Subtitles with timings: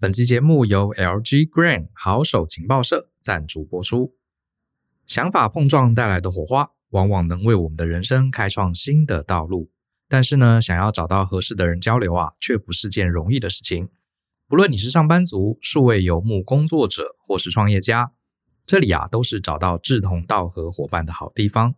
[0.00, 4.14] 本期节目由 LG Grain 好手情报社赞助播出。
[5.08, 9.72] 想法碰撞带来的火花，往往能为我们的人生开创新的道路。
[10.08, 13.88] 但是呢，想要找到合适的人交流啊，却不是件容易的事情。
[14.46, 18.12] 不论你是上班族、数位游牧工作者，或是创业家，
[18.64, 21.74] 这里啊，都是找到志同道合伙伴的好地方。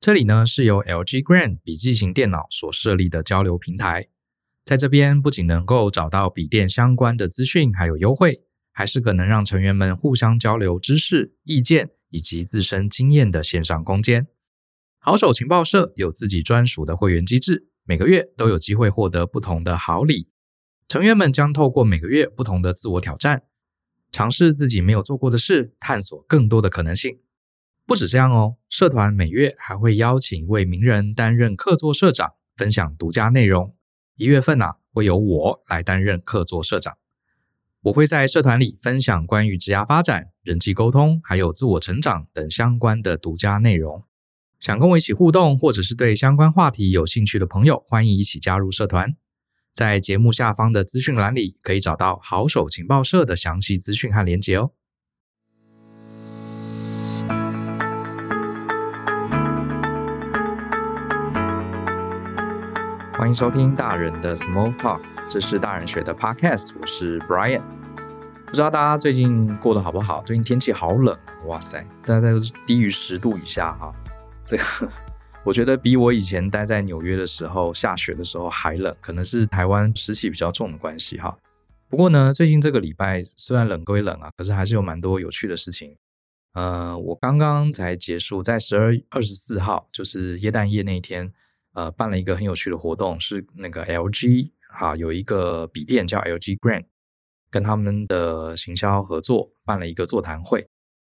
[0.00, 4.08] 这里呢，是由 LG Grain 笔记型电脑所设立的交流平台。
[4.66, 8.42] 在这边不仅能够找到笔电相关的资讯，还有优惠，
[8.72, 14.26] 还是个能让成员们互相交流知识、意见以及自身经验的线上空间。
[14.98, 20.30] 好手情报社有自己专属的会员机制，每个月都有机会获得不同的好礼。
[20.88, 23.44] 成员们将透过每个月不同的自我挑战，
[24.10, 27.20] 尝试自己没有做过的事，探索更多的可能性。
[27.86, 33.75] 不止这样哦，社团每月还会邀请一位名人担任客座社长，分享独家内容。
[34.16, 36.96] 一月份啊，会由我来担任客座社长。
[37.82, 44.02] 我会在社团里分享关于职涯发展、人际沟通，还有自我成长等相关的独家内容。
[44.58, 49.14] 想跟我一起互动，或者是对相关话题有兴趣的朋友，欢迎一起加入社团。
[49.74, 54.72] 在节目下方的资讯栏里，可以找到好手情报社的详细资讯和连结哦。
[63.26, 67.60] 欢迎收听大人的 Small Talk，这是大人学的 Podcast，我是 Brian。
[68.46, 70.22] 不知道大家最近过得好不好？
[70.22, 73.92] 最近天气好冷，哇塞，大家都是低于十度以下哈。
[74.44, 74.62] 这个
[75.42, 81.36] 我觉得比我以前待在纽约的时候下雪的时候还冷，可能是台湾湿气比较重的关系哈。
[81.88, 85.96] 不过呢，最近这个礼拜虽然冷归冷啊，可是还是有蛮多有趣的事情。
[86.52, 91.32] 呃，我刚刚才结束在十二月二十四号，就是耶诞夜那一天。
[91.76, 96.86] 呃，办了一个很有趣的活动，是那个 LG 哈，有一个笔电叫 LG Grain，
[97.50, 100.66] 跟他们的行销合作办了一个座谈会，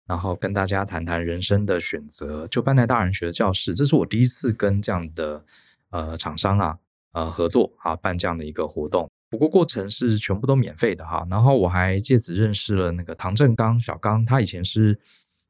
[0.08, 3.76] 然后跟大家谈谈人生的选择，就办在大人学的教室。
[3.76, 5.44] 这是我第一次跟这样的
[5.90, 6.76] 呃厂商啊
[7.12, 9.08] 呃合作啊办这样的一个活动。
[9.30, 11.24] 不过过程是全部都免费的哈。
[11.30, 14.98] 然后我还借此认识了那个唐正刚小刚，他以前是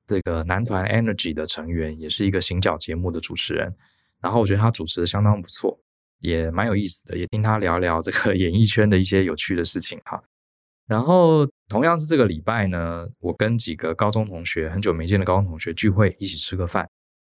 [0.06, 3.74] 这个男团 Energy 的成员，也是一个行脚节目的主持人。
[4.22, 5.78] 然后我觉得他主持的相当不错，
[6.20, 10.22] 也蛮有意思的，也听他聊聊这个 演艺圈的一些有趣的事情哈。
[10.86, 16.88] 然后同样是这个礼拜呢，我跟几个高中同学，很久没见的高中同学聚会，一起吃个饭。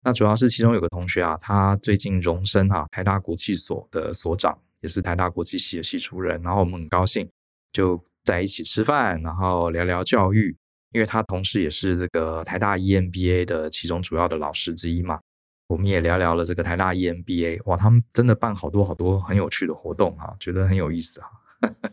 [0.03, 6.41] 那主要是其中有个同学啊，他最近荣升哈台大国际所的所长，也是台大国际系的系主任。
[6.41, 7.27] 然后我们很高兴
[7.71, 10.55] 就在一起吃饭，然后聊聊教育，
[10.91, 15.19] 因为他同时也是这个台大 EMBA 的其中主要的老师之一嘛。
[15.67, 21.29] 我们也聊聊了这个台大 EMBA，哇，他们真的办好多好多很有趣的活动哈，觉得很有意思哈。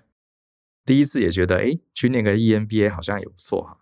[0.87, 3.79] 第一次也觉得，诶，去那个 EMBA 好像也不错哈。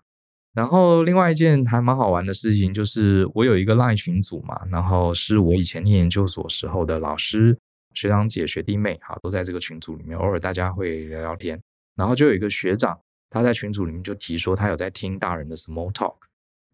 [0.55, 7.59] 然后另外一件还蛮好玩的事情就是，我有一个 LINE 群组嘛，然后是我以前念研究所时候的老师、
[7.93, 11.61] 学长姐、学弟妹哈，都在这个群组里面，偶尔大家会聊聊天。
[11.97, 12.99] 然后就有一个学长，
[13.29, 16.17] 他在群组里面就提说他有在听大人的 Small Talk，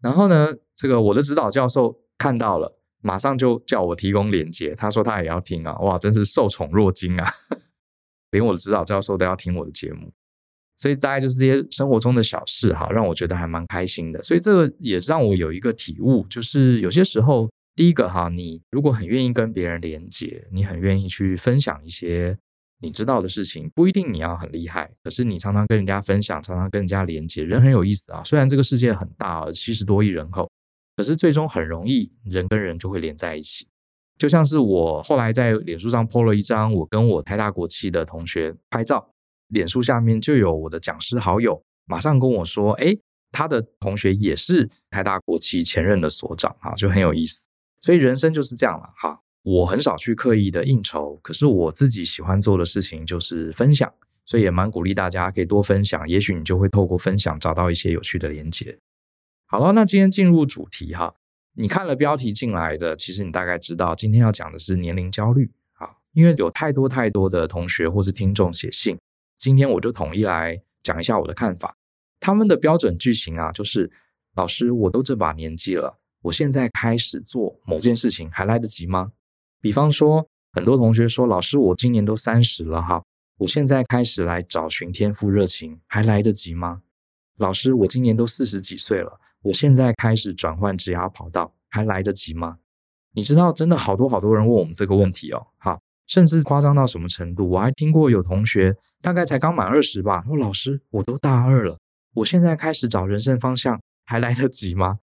[0.01, 2.78] 然后呢，这个我的指导教授看到了。
[3.01, 7.29] 马上就叫我提供连接，他说他也要听啊，哇，真是受宠若惊啊，
[8.31, 10.11] 连我的指导教授都要听我的节目，
[10.77, 14.21] 所以大概就是这些生活中的小事哈，让我觉得还蛮开心的。
[14.21, 22.37] 所以这个也让我有一个体悟，就是有些时候，第一个哈，你如果很愿意跟别人连接，你很愿意去分享一些
[22.81, 28.21] 你知道的事情，不一定你要很厉害，可是你常常跟人家分享，常常跟人家连接，人很有意思啊。
[28.23, 30.49] 虽然这个世界很大，七十多亿人口。
[30.99, 33.65] 可是最终很容易，人跟人就会连在一起。
[34.17, 39.09] 就像是我后来在脸书上 po 了一张我跟我台大国企的同学拍照，
[39.47, 42.93] 脸书下面就有我的讲师好友，马上跟我说：“哎，
[43.31, 47.47] 他的同学也是台大国企前任的所长啊，就很有意思。”
[47.81, 49.21] 所以人生就是这样了哈。
[49.43, 53.89] 我很少去刻意的应酬，可是我自己喜欢做的事情就是分享，
[54.25, 58.77] 所以也蛮鼓励大家可以多分享，也许你就会透过分享找到一些有趣的连接。
[59.51, 61.15] 好了，那今天进入主题哈。
[61.53, 68.95] 你看了标题进来的，其实你大概知道今天要讲的是年龄焦虑啊，因为有太多太多的同学或是听众写信，
[69.39, 71.75] 今天我就统一来讲一下我的看法。
[72.19, 73.91] 他们的标准句型啊，就是
[74.35, 79.13] 老师，我都这把年纪了，我现在开始做某件事情还来得及吗？
[79.59, 83.03] 比方说，很多同学说，老师，我今年都三十了哈，
[83.39, 86.83] 我现在开始来找寻天赋热情还来得及吗？
[87.37, 89.19] 老师，我今年都四十几岁了。
[89.43, 92.57] 我现在开始转换职涯跑道，还来得及吗？
[93.13, 95.47] 你知道，真的好多好多人问我们这个问题哦。
[95.57, 97.49] 好，甚至夸张到什么程度？
[97.49, 101.77] 我还听过有同学大概才刚满二十吧，说老师，我都大二了，
[102.15, 104.99] 我现在开始找人生方向还来得及吗？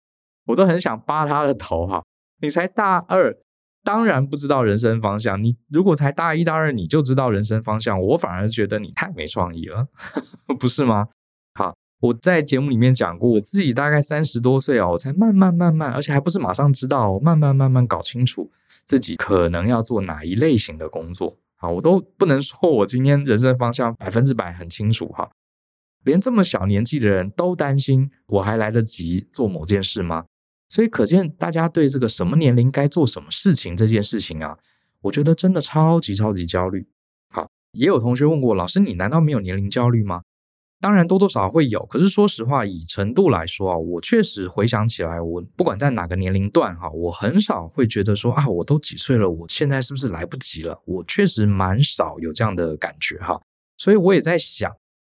[0.45, 2.03] 我都很想扒他的头哈！
[2.41, 3.37] 你才大二，
[3.83, 5.41] 当然不知道人生方向。
[5.41, 9.87] 你如果才大一、大二，你就知道人生方向，我反而觉得你太没创意了，
[10.59, 11.09] 不是吗？
[11.53, 18.51] 好，我在节目里面讲过，我自己大概三十多岁哦，我才慢慢慢慢，而且还不是马上知道，慢慢慢慢搞清楚。
[18.85, 21.69] 自己可能要做哪一类型的工作啊？
[21.69, 25.29] 我都不能说我今天人生方向百分之百很清楚哈。
[26.03, 30.25] 连这么小年纪的人都担心我还来得及做某件事吗？
[30.69, 34.57] 所以可见大家对这个什么年龄该做什么事情这件事情啊，
[35.01, 36.87] 我觉得真的超级超级焦虑。
[37.29, 40.23] 好，也有同学问过老师，你难道没有年龄焦虑吗？
[40.81, 50.81] 当然多多少少会有，可是说实话，以程度来说啊，我确实回想起来，我不管在哪个年龄段哈，我很少会觉得说啊，我都几岁了，我现在是不是来不及了？
[50.85, 53.39] 我确实蛮少有这样的感觉哈，
[53.77, 54.75] 所以我也在想，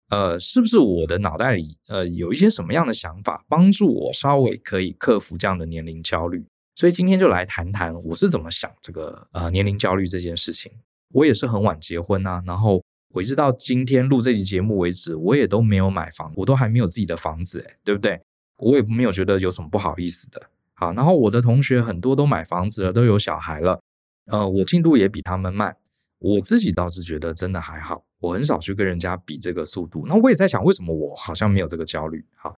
[0.09, 6.43] 呃，是不是我的脑袋里呃有一些什么样的想法，帮助我稍微可以克服这样的年龄焦虑？
[6.75, 10.71] 所以今天就来谈谈我是怎么想这个呃年龄焦虑这件事情。
[11.13, 12.81] 我也是很晚结婚啊，然后。
[13.13, 18.19] 我一直到今天录这期节目为止，我也都没有买房，我都还没有自己的房子，诶，对不对？
[18.57, 20.41] 我也没有觉得有什么不好意思的。
[20.73, 23.79] 好，然后我的同学很多都买房子了，都有小孩了，
[24.27, 25.75] 呃，我进度也比他们慢。
[26.19, 30.05] 我自己倒是觉得真的还好，我很少去跟人家比这个速度。
[30.07, 32.23] 那我也在想，为什么我好像没有这个焦虑？
[32.35, 32.55] 好，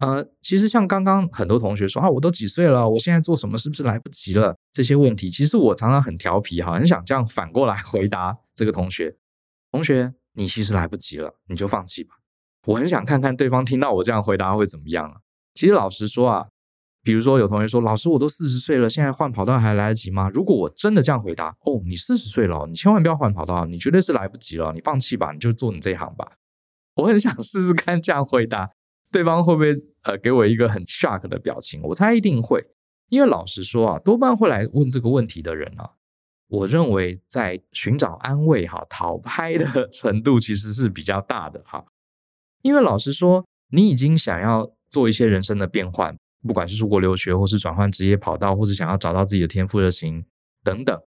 [0.00, 4.56] 呃，其实像刚刚很多同学说啊，我都几岁了，我现在做什么是不是来不及了？
[4.72, 9.14] 这些问题，其实我常常很调皮哈，很想这样反过来回答这个同学。
[9.76, 12.14] 同学，你其实来不及了，你就放弃吧。
[12.64, 15.18] 我很想看看对方听到我这样回答会怎么样啊。
[15.52, 16.46] 其实老实说啊，
[17.02, 20.30] 比如说有同学说，老师，我都四十岁了，现在换跑道还来得及吗？
[20.30, 26.32] 如果我真的这样回答，哦，你四十岁了，你千万不要换跑道，你绝对是来不及了，你放弃吧，你就做你这一行吧。
[26.94, 28.70] 我很想试试看这样回答，
[29.12, 29.74] 对方会不会
[30.04, 31.82] 呃给我一个很 shock 的表情？
[31.82, 32.64] 我猜一定会，
[33.10, 35.90] 因为老实说啊，多半会来问这个问题的人啊。
[36.48, 41.84] 我认为在寻找安慰哈，讨拍的程度其实是比较大的哈，
[42.62, 46.16] 因为老实说，你已经想要做一些人生的变换，
[46.46, 50.24] 不管是出国留学，或是转换职业跑道，或是想要找到自己的天赋热情
[50.62, 51.00] 等等，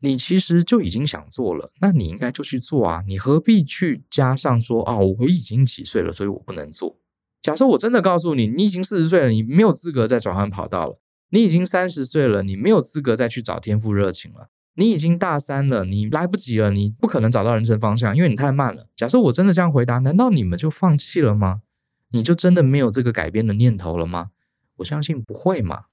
[0.00, 6.98] 你其实就已经想做了，那你应该就去做啊，你何必去加上说啊，我已经几岁了，所以我不能做。
[7.40, 10.98] 假设我真的告诉你，你已经四十岁了，你没有资格再转换跑道了；
[11.30, 14.48] 你已经三十岁了，你没有资格再去找天赋热情了。
[14.76, 18.86] 你已经大三了，你来不及了，你不可能找到人生方向，因为你太慢了。
[18.96, 21.62] 假设我真的这样回答，难道你们就放弃了吗？
[22.10, 24.30] 你就真的没有这个改变的念头了吗？
[24.76, 25.84] 我相信不会嘛。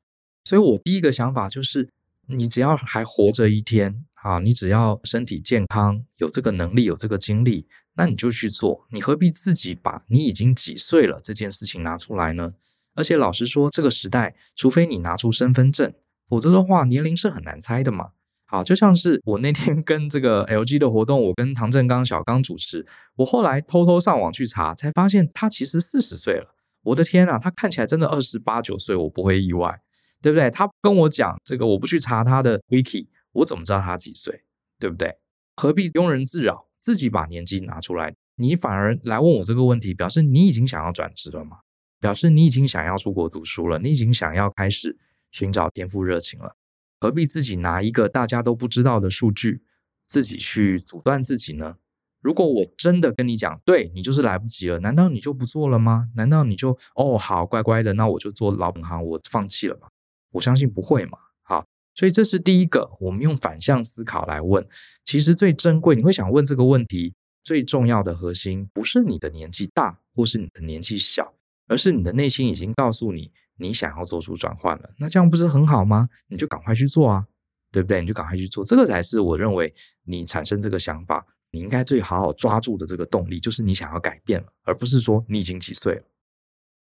[0.44, 1.90] 所以我第一个想法就是，
[2.28, 8.88] 你只要还活着一天啊，你只要身体健康，有这个能力，有这个精力，那你就去做。
[8.90, 12.54] 你何必自己把你已经几岁了这件事情拿出来呢？
[12.96, 15.94] 而且老实说，这个时代，除非你拿出身份证，
[16.28, 18.10] 否则的话，年龄是很难猜的嘛。
[18.52, 26.54] 好，就像是我那天 跟这个 LG 的活动，我跟唐正刚、小刚主持，我后来偷偷上网去查，才发现他其实四十岁了。
[26.84, 29.80] 我的天啊，他看起来真的二十八九岁，我不会意外，
[30.22, 30.52] 对不对？
[30.52, 34.44] 他跟我讲这个，我不去查他的 Wiki，我怎么知道他几岁？
[34.78, 35.16] 对不对？
[35.56, 38.14] 何必庸人自扰，自己把年纪拿出来？
[38.36, 41.60] 你反而来问我这个问题，表示你已经想要转职了吗？
[42.02, 44.98] 表示你已经想要出国读书了，你已经想要开始
[45.32, 46.58] 寻找天赋热情了。
[47.02, 49.64] 何必自己拿一个大家都不知道的数据，
[50.06, 51.78] 自己去阻断自己呢？
[52.22, 56.10] 如果我真的跟你讲，对，你就是来不及了，难道你就不做了吗？
[56.16, 59.88] 难道你就哦，好，乖乖的，那我就做老本行，我放弃了吗？
[60.34, 61.18] 我相信不会嘛。
[61.42, 61.66] 好，
[61.96, 64.64] 所以这是第一个，我们用反向思考来问。
[65.04, 71.34] 其实最珍贵，你会想问这个问题，最重要的核心不是你的年纪大，或是你的年纪小，
[71.68, 73.32] 而是你的内心已经告诉你。
[73.62, 76.10] 你想要做出转换了，那这样不是很好吗？
[76.28, 77.28] 你就赶快去做啊，
[77.72, 78.02] 对不对？
[78.02, 79.72] 你就赶快去做，这个才是我认为
[80.04, 86.04] 你产生这个想法，你应该最好好抓住的这个动力，就是你想要改变了，而不是说你已经几岁了。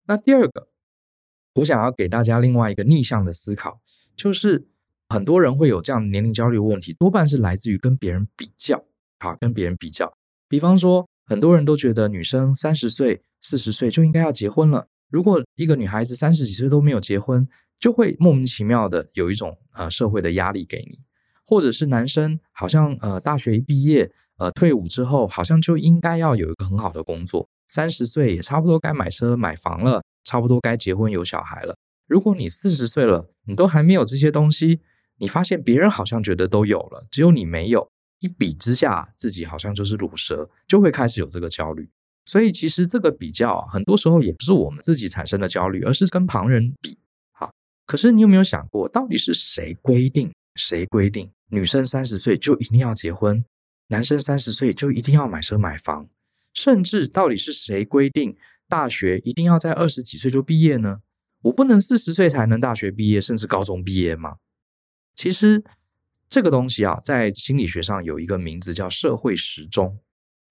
[0.07, 0.69] 那第二个，
[1.57, 3.81] 我想要给大家另外一个逆向的思考，
[4.15, 4.69] 就是
[5.09, 8.85] 很多人会有这样年龄焦虑问题，多半是来自于跟别人比较，
[9.19, 10.13] 好，跟别人比较。
[10.49, 14.89] 比方说，很多人都觉得女生三十岁、四十岁就应该要结婚了。
[15.11, 17.47] 如果一个女孩子三十几岁都没有结婚，
[17.79, 21.01] 就会莫名其妙的有一种呃社会的压力给你，
[21.45, 31.75] 或者是男生好像呃大学一毕业呃退伍之后，好像就应该要有一个很好的工作，三十岁也差不多该买车买房了，差不多该结婚有小孩了。
[32.07, 34.81] 如果你四十岁了，你都还没有这些东西，
[35.19, 37.91] 你发现别人好像觉得都有了，只有你没有，
[38.21, 41.89] 一比之下，自己好像就是卤蛇，就会开始有这个焦虑。
[42.25, 46.99] 所以其实这个比较啊，很多时候也不是我们自己产生的焦虑，而是跟旁人比。
[47.33, 47.53] 好，
[47.87, 50.31] 可是你有没有想过，到底是谁规定？
[50.57, 53.45] 谁规定女生三十岁就一定要结婚，
[53.87, 56.09] 男生三十岁就一定要买车买房？
[56.53, 58.37] 甚至到底是谁规定
[58.69, 61.01] 大学一定要在二十几岁就毕业呢？
[61.43, 64.37] 我不能四十岁才能大学毕业，甚至高中毕业吗？
[65.15, 65.63] 其实
[66.29, 69.99] 这个东西啊，在心理学上有一个名字叫社会时钟。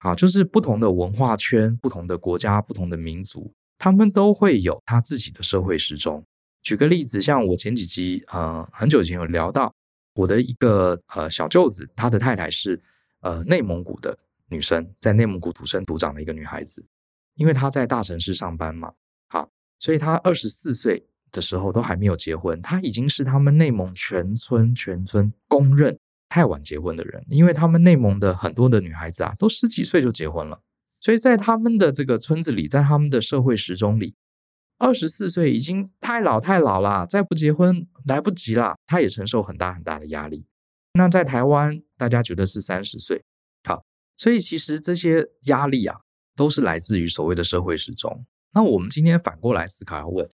[0.00, 6.22] 啊，就是不同的文化圈、不同的国家、不同的民族，他们都会有他自己的社会时钟。
[6.62, 9.72] 举个例子，像我前几集呃很久以前有聊到
[10.14, 12.82] 我的一个呃小舅子，他的太太是
[13.20, 16.84] 呃内蒙古的女生，在内蒙古土生土长的一个女孩子，
[17.36, 18.92] 因为她在大城市上班嘛，
[19.28, 25.98] 好，所以她二十四岁的时候都还没有结婚，她已经是他们内蒙全村全村公认。
[26.30, 30.62] 太晚结婚的人，因为他们内蒙的很多的女孩子啊，都十几岁就结婚了，
[31.00, 34.14] 所以在他们的这个村子里，在他们的社会时钟里，
[34.78, 40.46] 二十四岁已经太老太老了，再不结婚来不及了，他也承受很大很大的压力。
[40.94, 43.24] 那在台湾，大家觉得是三十岁，
[43.64, 43.84] 好，
[44.16, 45.98] 所以其实这些压力啊，
[46.36, 48.24] 都是来自于所谓的社会时钟。
[48.52, 50.30] 那我们今天反过来思考，要问，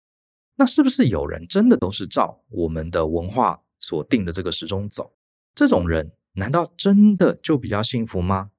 [0.55, 5.13] 那是不是有人真的都是照我们的文化所定的这个时钟走？
[5.55, 8.49] 这种人难道真的就比较幸福吗？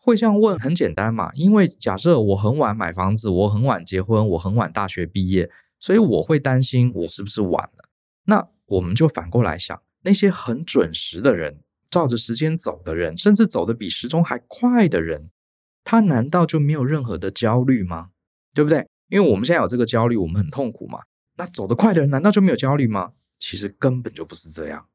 [0.00, 7.88] 会这样问很简单嘛，因为假设我很晚买房子，我很晚结婚，我很晚大学毕业，所以我会担心我是不是晚了。
[8.24, 15.30] 那我们就反过来想，那些很准时的人，照着时间走的人，甚至走得比时钟还快的人，
[15.84, 18.10] 他难道就没有任何的焦虑吗？
[18.52, 18.84] 对不对？
[19.08, 21.00] 因为我们现在有这个焦虑，我们很痛苦嘛。
[21.36, 23.12] 那走得快的人难道就没有焦虑吗？
[23.38, 24.86] 其实根本就不是这样。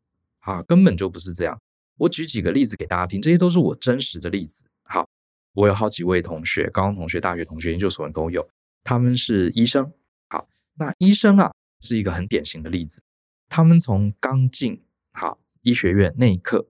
[0.48, 1.60] 啊，根本就不是这样。
[1.98, 4.66] 我举几个例子给大家听，这些都是我真实的例子。
[4.84, 5.06] 好，
[5.54, 8.48] 我有好几位同学，高中同学、大学同学、研究所人都有，
[8.82, 9.92] 他们是医生。
[10.30, 11.52] 好，那医生啊，
[11.82, 13.02] 是一个很典型的例子。
[13.50, 16.66] 他们从刚进好医学院那一刻，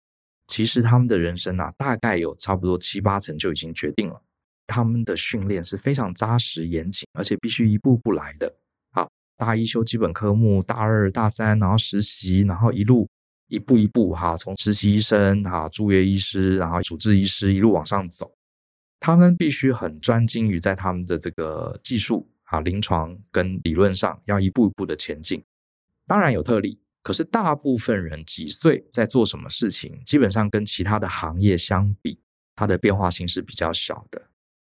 [0.47, 4.23] 其实他们的人生啊，大概有差不多七八成就已经决定了。
[4.65, 8.55] 他们的训练是非常扎实严谨，而且必须一步步来的。
[8.91, 9.07] 好，
[9.37, 13.07] 大一修基本科目，大二、大三，然后实习，然后一路。
[13.47, 18.31] 一步一步哈，从实习医生哈、住院医师，然后主治医师一路往上走，
[18.99, 25.43] 他们必须很专精于在他们的这个技术啊、临床跟理论上要一步一步的前进。
[26.05, 32.19] 当然有特例，可是大部分人几岁在做什么事情，基本上跟其他的行业相比，
[32.55, 34.21] 它的变化性是比较小的。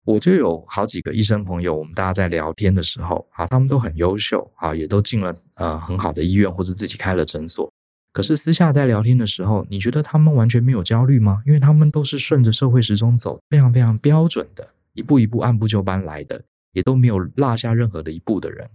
[0.06, 7.70] 我就有好几个医生朋友，我们大家在聊天的时候啊，他们都很优秀啊，也都进了呃很好的医院或者自己开了诊所。
[8.18, 11.44] 可是私下在聊天的时候，你觉得他们完全没有焦虑吗？
[11.46, 18.68] 因为他们都是顺着社会时钟走，非常非常标准的，一步一步按部就班来的，也都没有落下任何的一步的人。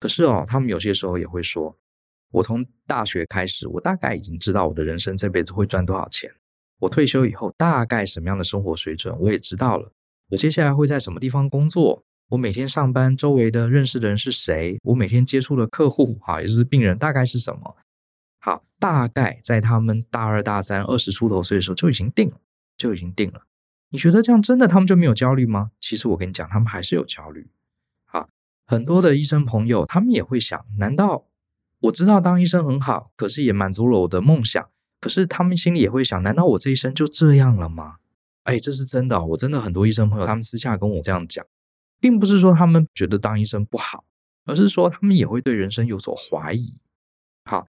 [0.00, 1.76] 可是哦，他们有些时候也会说
[2.32, 6.32] ：“我从大学开始，我大概已经知道我的人生这辈子会赚多少钱。
[6.80, 9.92] 我退休以后大概什么样的生活水准，我也知道了。
[10.30, 12.02] 我接下来会在什么地方工作？
[12.30, 14.78] 我每天上班周围的认识的人是谁？
[14.84, 17.76] 我每天接触的客户啊，也就是病人，大概是什么？”
[18.40, 22.36] 好，大概在他们大二、大三、二十出头岁的时候就已经定了，
[22.76, 23.42] 就已经定了。
[23.90, 25.72] 你觉得这样真的他们就没有焦虑吗？
[25.80, 27.50] 其实我跟你讲，他们还是有焦虑。
[28.06, 28.28] 好，
[28.66, 31.26] 很多的医生朋友，他们也会想：难道
[31.80, 34.68] 我知道当医生很好，可是也满足了我的梦想？
[35.00, 37.96] 可是他们心里也会想：难道我这一生就这样了吗？
[38.44, 41.44] 哎，这是真的，我真的很多医生朋友，他们私下跟我这样讲，
[41.98, 44.04] 并不是说他们觉得当医生不好，
[44.44, 46.76] 而是说他们也会对人生有所怀疑。
[47.44, 47.66] 好。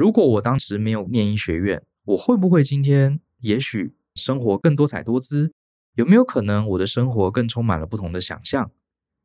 [0.00, 5.52] 如果我当时没有念医学院，我会不会今天也许生活更多彩多姿？
[5.94, 8.70] 有没有可能我的生活更充满了不同的想象？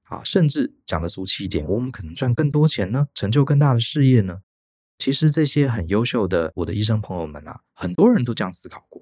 [0.03, 4.41] 啊，甚至讲得俗气一点，我们可能赚更多钱呢，成就更大的事业呢？
[4.98, 9.01] 其实这些很优秀的我的医生朋友们啊，很多人都这样思考过。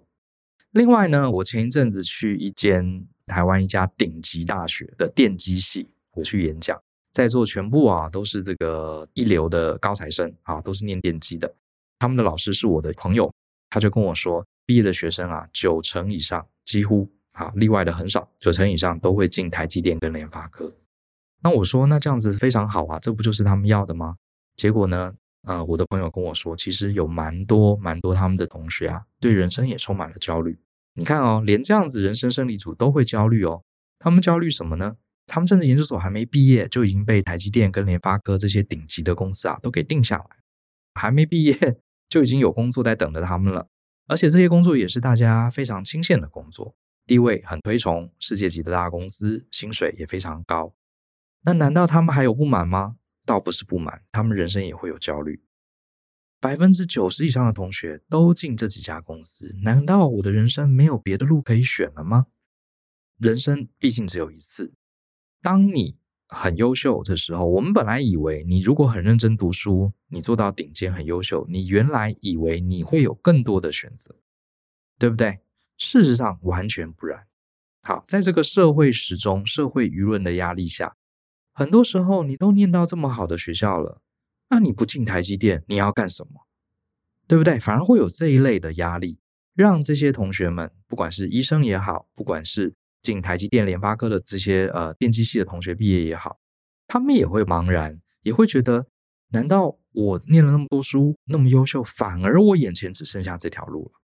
[0.70, 6.80] 另外呢，我前一阵子去一间台湾一家顶级大学的电机系，我去演讲，
[7.12, 11.52] 在座全部啊都是这个一流的高材生啊，都是念电机的。
[12.04, 13.34] 他们的老师是我的朋友，
[13.70, 20.70] 他就跟我说，毕业的学生啊，九成以上几乎啊，例外的很少，九成以上都会进台积电跟联发科。
[21.42, 24.18] 那我说，那这样子非常好啊，这不就是他们要的吗？
[24.58, 25.14] 结果呢，
[25.48, 30.60] 呃，我的朋友跟我说，其实有蛮多蛮多他们的同学啊，对人生也充满了焦虑。
[30.96, 33.64] 你看哦，连这样子人生胜利组都会焦虑哦。
[33.98, 34.98] 他们焦虑什么呢？
[35.26, 40.26] 他们甚至研究所还没毕业，就已经被台积电跟联发科这些顶级的公司啊都给定下来，
[40.96, 41.56] 还没毕业。
[42.14, 43.68] 就已经有工作在等着他们了。
[44.06, 46.76] 而且这些工作也是大家非常清羡的工作，
[47.08, 50.76] 地位很推崇，世界级的大公司，薪水也非常高。
[51.44, 52.98] 那难道他们还有不满吗？
[53.26, 55.42] 倒不是不满，他们人生也会有焦虑。
[56.40, 62.28] 百分之九十以上的同学都进这几家公司，难道我的人生没有别的路可以选了吗？
[63.18, 64.76] 人生毕竟只有一次。
[65.42, 65.98] 当你
[66.34, 74.16] 很优秀的时候，我们本来以为你如果很认真读书，你做到顶尖很优秀，你原来以为你会有更多的选择，
[74.98, 75.40] 对不对？
[75.78, 77.28] 事实上完全不然。
[77.84, 80.96] 好，在这个社会时钟、社会舆论的压力下，
[81.54, 84.02] 很多时候你都念到这么好的学校了。
[84.50, 86.48] 那你不进台积电，你要干什么？
[87.28, 87.60] 对不对？
[87.60, 89.18] 反而会有这一类的压力，
[89.56, 96.40] 让这些同学们，不管是医生也好，不管是进台积电、联发科的这些呃电机系的同学毕业也好，
[96.88, 98.88] 他们也会茫然，也会觉得：
[99.30, 104.02] 难道我念了那么多书，那么优秀，反而我眼前只剩下这条路了？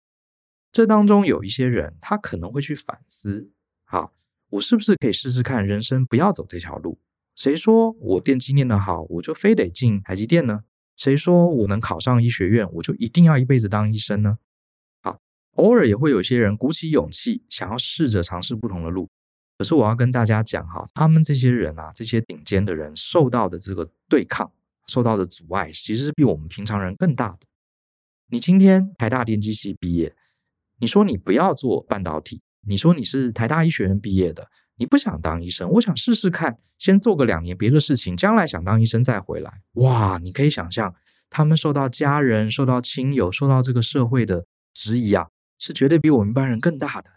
[0.72, 3.52] 这当中有一些人，他可能会去反思：
[3.84, 4.14] 好，
[4.52, 7.00] 我是不是可以试试看，人生不要走这条路？
[7.36, 10.62] 谁说我电机念得好，我就非得进台积电呢？
[10.96, 14.38] 谁说我能考上医学院，我就一定要一辈子当医生呢？
[15.56, 19.10] 偶尔也会有些人鼓起勇气，想要试着尝试不同的路。
[19.58, 24.52] 可是我要跟大家讲哈，他们这些人啊，这些顶尖的人受到的这个对抗，
[24.88, 27.40] 受到的阻碍，其实是比我们平常人更大的。
[28.30, 30.16] 你今天台大电机系毕业，
[30.80, 34.50] 你说你不要做半导体，你说你是台大医学院毕业的。
[34.78, 39.62] 你不想当医生，我想试试看，先做个两年别的事情，将来想当医生再回来。
[39.74, 40.96] 哇，你可以想象，
[41.30, 45.28] 他们受到家人、受到亲友、受到这个社会的质疑啊，
[45.66, 47.10] 是绝对比我们一般人更大的。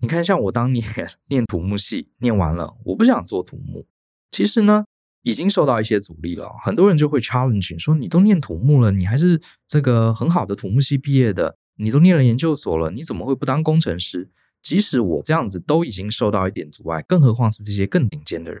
[0.00, 0.84] 你看，像我当年
[1.30, 3.86] 念土木系，念完了，我不想做土木，
[4.32, 4.84] 其实呢，
[5.22, 6.50] 已经受到一些阻力了。
[6.64, 14.28] 很多人就会 challenge 说，你都念土木了，你还是这个很好的土木系毕业的，你都念了研究所了，你怎么会不当工程师？
[14.60, 18.60] 即使我这样子都已经受到一点阻碍，更何况是这些更顶尖的人。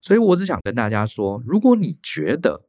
[0.00, 2.68] 所以我只想跟大家说，如果你觉得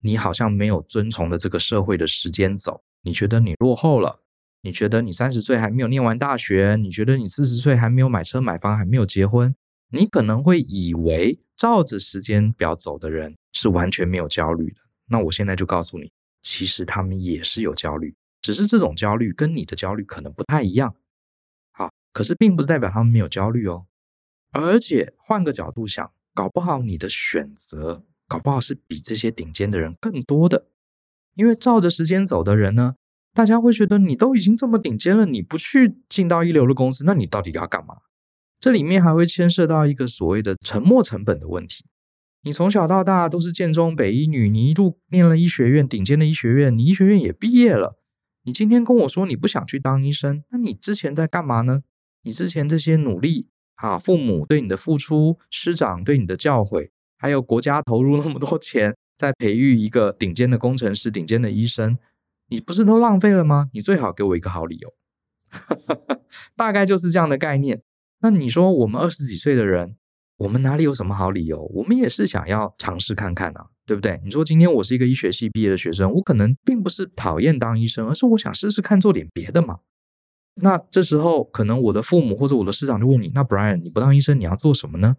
[0.00, 4.22] 你好像没有遵从的这个社会的时间走，你觉得你落后了，
[4.62, 9.54] 你觉得你三十岁还没有念完大学，你觉得你四十岁还没有买车买房，还没有结婚，
[9.90, 14.80] 你可能会以为照着时间表走的人是完全没有焦虑的。
[15.06, 16.10] 那我现在就告诉你，
[16.42, 20.94] 其实他们也是有焦虑，只是这种焦虑跟你的焦虑可能不太一样。
[21.72, 23.86] 好可是，并不是代表他们没有焦虑哦。
[24.50, 30.66] 而且，换个角度想，搞不好你的选择，搞不好是比这些顶尖的人更多的。
[31.34, 32.96] 因为照着时间走的人呢，
[33.38, 37.98] 大家会觉得你都已经这么顶尖了，你不去进到一流的公司，那你到底要干嘛？
[38.58, 41.84] 这里面还会牵涉到一个所谓的沉没成本的问题。
[42.42, 48.00] 你从小到大都是建中、北一女，你一路念了医学院，顶尖的医学院，你医学院也毕业了。
[48.42, 51.82] 你今天跟我说你不想去当医生，那你之前在干嘛呢？
[52.24, 61.96] 你之前这些努力啊，父母对你的付出，师长对你的教诲，还有国家投入那么多钱在培育一个顶尖的工程师、顶尖的医生，
[62.48, 63.70] 你不是都浪费了吗？
[63.72, 64.94] 你最好给我一个好理由，
[66.56, 67.82] 大概就是这样的概念。
[68.20, 69.96] 那你说我们二十几岁的人，
[70.38, 71.62] 我们哪里有什么好理由？
[71.74, 74.20] 我们也是想要尝试看看啊，对不对？
[74.24, 79.78] 你说今天我是一个医学系毕业的学生，我可能并不是讨厌当医生，而是我想试试看做点别的嘛。
[80.60, 85.16] 那这时候，可能我的父母或者我的师长就问你：“那 Brian，你不当医生，你要做什么呢？”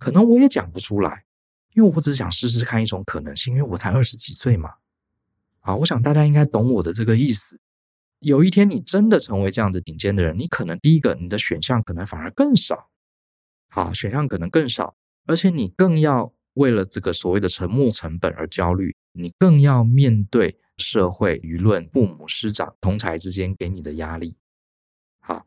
[0.00, 1.24] 可能我也讲不出来，
[1.74, 4.70] 因为我只想试试看一种可能性，因为我才二十几岁嘛。
[5.68, 7.60] 啊，我想大家应该懂我的这个意思。
[8.20, 12.88] 有一天你真的成为这样的顶尖的人，你可能第一个，你的选项可能反而更少。
[13.68, 24.36] 好，选项可能更少，而且你更要为了这个所谓的沉没成本而焦虑，你更要面对社会舆论、父母师长、同才之间给你的压力。
[25.20, 25.46] 好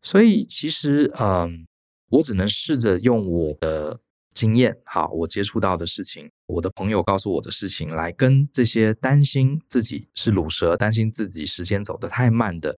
[0.00, 1.66] 所以其实，嗯，
[2.12, 4.00] 我只能试着用我的
[4.40, 12.78] 经验，好，我接触到的事情，我的朋友告诉我的事情，来跟这些担心自己是鲁蛇，担心自己时间走得太慢的，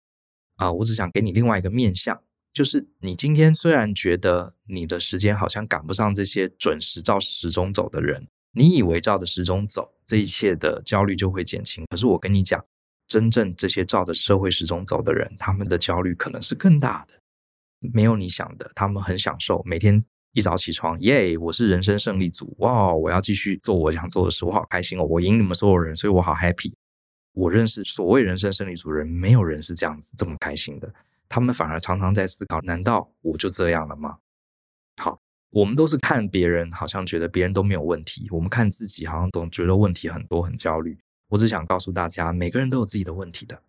[0.56, 2.18] 啊，我只想给你另外一个面向，
[2.54, 12.64] 就是你今天虽然觉得你的时间好像赶不上这些准时照时钟走的人，你以为照着时钟走，这一切的焦虑就会减轻，可是我跟你讲。
[13.10, 17.16] 真正这些照着社会时钟走的人，他们的焦虑可能是更大的。
[17.80, 21.36] 没有你想的，他们很享受每天一早起床，耶！
[21.38, 22.94] 我是人生胜利组，哇！
[22.94, 25.04] 我要继续做我想做的事，我好开心哦！
[25.04, 26.72] 我赢你们所有人，所以我好 happy。
[27.34, 30.94] 我认识所谓人生胜利组人，没有人是这样子这么开心的。
[31.28, 34.18] 他们反而常常在思考：难道我就这样了吗？
[34.98, 40.98] 好，我们都是看别人，好像觉得别人都没有问题；我们看自己，好像总觉得问题很多，很焦虑。
[41.30, 43.60] 我只想告诉大家，每个人都有自己的问题的。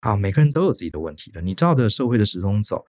[0.00, 1.40] 啊，每个人都有自己的问题的。
[1.40, 2.84] 你照着社会的时钟走，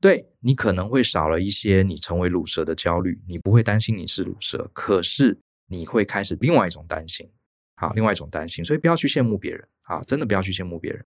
[0.00, 7.28] 对，你可能会少了一些你成为乳蛇的焦虑，你不会担心你是乳蛇，可是你会开始另外一种担心，
[7.76, 11.04] 好，另外一种担心，所以不要去羡慕别人啊，真的不要去羡慕别人。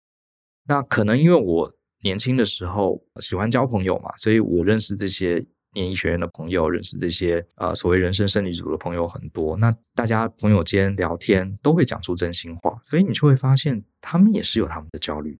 [0.66, 1.72] 那可能因为我
[2.02, 5.46] 年轻的时候喜欢交朋友嘛，所以我认识这些。
[5.72, 9.56] 念医学院的朋友，认识这些呃所谓人生胜利组的朋友很多。
[9.56, 15.38] 那大家朋友间聊天都会讲出真心话，所以你就会发现他们也是有他们的焦虑。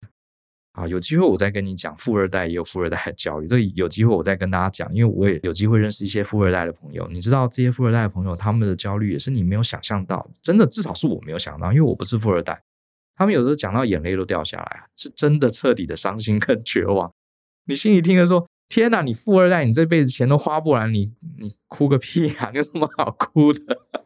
[0.72, 3.46] 啊，有机会我再跟你讲，富二代也有富二代的焦虑。
[3.46, 7.09] 这有机会我再跟大家讲，因为我也有机会认识一些富二代的朋友。
[7.11, 12.62] 你知道这些富二代的朋友，他们的焦虑也是你没有想象到，真的至少是我没有想到，因为我不是富二代。
[13.16, 17.12] 他们有时候讲到眼泪都掉下来，是真的彻底的伤心跟绝望。
[17.66, 18.46] 你心里听着说。
[18.72, 22.48] 天哪，你富二代，你这辈子钱都花不完，你你哭个屁啊！
[22.54, 23.61] 有什么好哭的？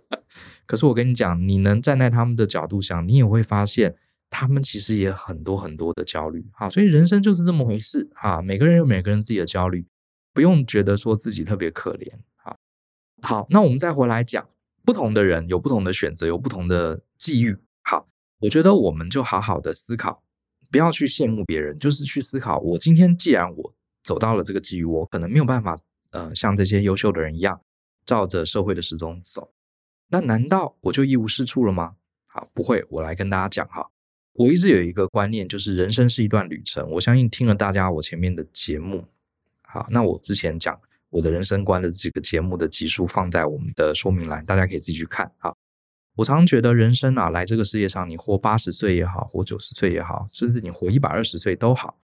[0.65, 3.95] 可是我跟你讲，你能站在他们的角度想，你也会发现，
[4.37, 6.69] 他们其实也很多很多的焦虑啊。
[6.69, 8.43] 所以人生就是这么回事啊。
[8.43, 9.87] 每个人有每个人自己的焦虑，
[10.33, 12.57] 不用觉得说自己特别可怜啊。
[13.23, 14.45] 好，那我们再回来讲，
[14.85, 17.57] 不同的人有不同的选择，有不同的际遇。
[17.83, 18.09] 好，
[18.41, 20.25] 我觉得我们就好好的思考，
[20.71, 23.75] 不要去羡慕别人，就是去思考，我今天既然我。
[24.05, 27.59] 走到了这个际遇，我可能没有办法，呃，像这些优秀的人一样，
[28.05, 29.51] 照着社会的时钟走。
[30.09, 31.97] 那难道我就一无是处了吗？
[32.27, 32.85] 好，不会。
[32.91, 33.89] 我来跟大家讲哈，
[34.35, 36.91] 我一直有一个观念，就是人生是一段旅程。
[36.91, 39.05] 我相信听了大家我前面的节目，
[39.63, 45.31] 好，那我之前讲我的人生观的这个节目的集数放在我们的说明栏，大家可以自己去看。
[45.39, 45.57] 好，
[46.17, 52.01] 我常觉得人生啊，来这个世界上，你活八十岁也好，活九十岁也好，甚至你活一百二十岁都好。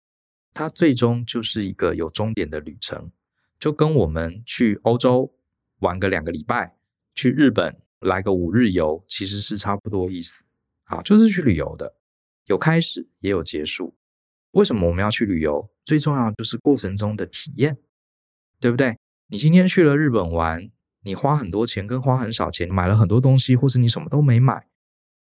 [0.51, 3.11] 它最终就是一个有终点的旅程，
[3.59, 5.31] 就跟我们去欧洲
[5.79, 6.75] 玩个两个礼拜，
[7.13, 10.43] 去日本来个五日游，其实是差不多意思。
[10.85, 11.93] 啊，就是去旅游的，
[12.45, 13.95] 有开始也有结束。
[14.51, 15.69] 为什么我们要去旅游？
[15.83, 17.77] 最重要就是过程中的体验，
[18.59, 18.97] 对不对？
[19.27, 20.69] 你今天去了日本玩，
[21.03, 24.67] 你花很多钱跟花很少钱，买了很多东西，或是你什么都没买，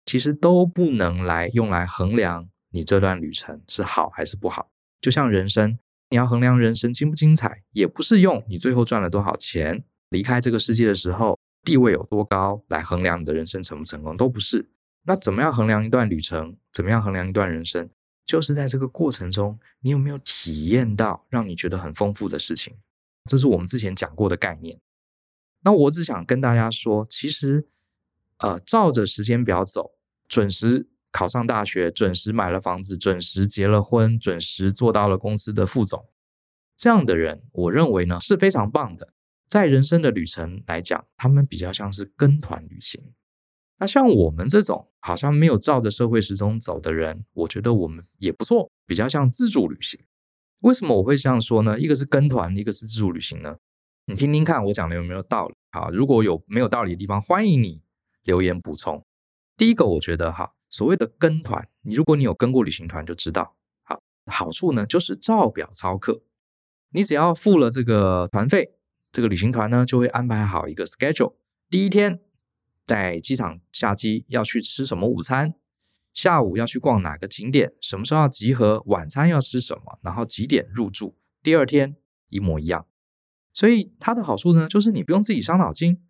[0.04, 4.70] 其实都不能来用来衡量你这段旅程是好还是不好。
[5.00, 5.78] 就像人生，
[6.10, 14.68] 你要衡量人生精不精彩，也不是用你最后赚了多少钱，离开这个世界的时候地位有多高来衡量你的人生成不成功，都不是。
[15.04, 16.56] 那怎么样衡量一段旅程？
[16.72, 17.88] 怎么样衡量一段人生？
[18.26, 22.74] 就是在这个过程中，你有没有体验到让你觉得很丰富的事情？
[23.30, 24.80] 这是我们之前讲过的概念。
[25.62, 27.66] 那我只想跟大家说，其实，
[28.38, 29.92] 呃，照着时间表走，
[30.28, 30.88] 准时。
[31.16, 36.08] 考上大学，准时买了房子，准时结了婚，准时做到了公司的副总，
[36.76, 39.14] 这样的人，我认为呢是非常棒的。
[39.46, 43.00] 在人生的旅程来讲，他们比较像是跟团旅行。
[43.84, 50.00] 那像我们这种好像没有照着社会时钟走的人，我觉得我们也不错，比较像自助旅行。
[50.60, 51.78] 为什么我会这样说呢？
[51.78, 53.56] 一个是跟团，一个是自助旅行呢？
[54.06, 55.54] 你听听看我讲的有没有道理？
[55.72, 57.82] 好，如果有没有道理的地方，欢迎你
[58.22, 59.04] 留言补充。
[59.54, 60.54] 第一个，我觉得哈。
[60.70, 66.22] 所谓的跟团，你如果你有跟过旅行团，就知道，好，好处呢就是照表操课。
[66.92, 68.72] 你只要付了这个团费，
[69.12, 71.34] 这个旅行团呢就会安排好一个 schedule。
[71.68, 72.20] 第一天
[72.86, 75.54] 在机场下机要去吃什么午餐，
[76.12, 81.16] 下午要去逛哪个景点，什么时候要集合，晚餐要吃什么，然后几点入住。
[81.42, 81.96] 第二天
[82.28, 82.86] 一模一样。
[83.52, 86.02] 所以它的好处呢，就是你不用自己伤脑筋，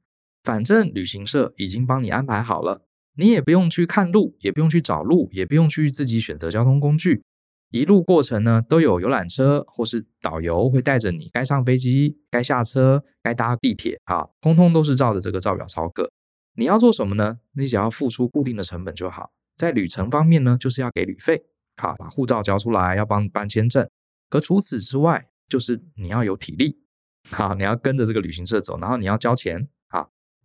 [0.43, 2.87] 反正旅行社已经帮你安排好了。
[3.17, 7.23] 你也不用去看路，也不用去找路，也不用去自己选择交通工具，
[7.71, 16.11] 一路过程呢都有游览车或是导游会带着你，该上飞机、该下车、该搭地铁啊，通通都是照着这个照表操课。
[16.55, 17.41] 你要做什么呢？
[17.53, 19.33] 你只要付出固定的成本就好。
[19.57, 21.45] 在旅程方面呢，就是要给旅费，
[21.77, 23.89] 好，把护照交出来，要帮你办签证。
[24.29, 26.81] 可除此之外，就是你要有体力，
[27.31, 29.69] 好，你要跟着这个旅行社走，然后你要交钱。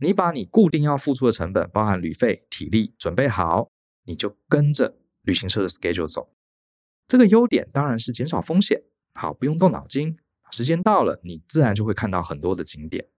[0.02, 3.69] 你把你固定要付出的成本，包含旅费、体力准备好，
[4.06, 6.32] 你就跟着旅行社的 schedule 走。
[7.06, 8.82] 这个优点当然是减少风险，
[9.13, 10.17] 好，不用动脑筋。
[10.52, 13.10] 时间到了，你自然就会看到很多的景点。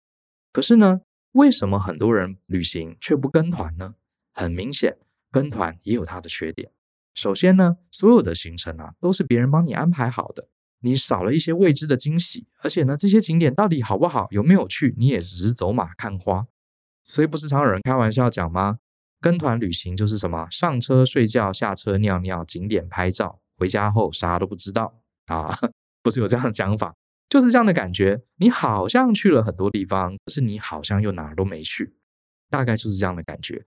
[0.53, 3.95] 可是呢，为什么很多人旅行却不跟团呢？
[4.33, 4.97] 很明显，
[5.31, 6.71] 跟团也有它的缺点。
[7.14, 10.49] 首先呢，所有的行程啊都是别人帮你安排好的，
[10.81, 12.47] 你少了一些未知的惊喜。
[12.62, 16.47] 而且呢，这些景点到底好不好，有没有趣，你也只是走马看花。
[17.05, 18.79] 所以不是常有人开玩笑讲吗？
[19.21, 20.49] 跟团旅行就是什么？
[20.51, 25.59] 上车睡觉，下车尿尿，景点拍照，回家后啥都不知道啊！
[26.03, 26.95] 不是有这样的讲法，
[27.31, 28.21] 就是这样的感觉。
[28.37, 31.95] 你好像去了很多地方，可是你好像又哪儿都没去，
[32.51, 33.64] 大概就是这样的感觉。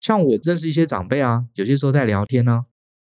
[0.00, 2.66] 像我认识一些长辈啊，有些时候在聊天呢、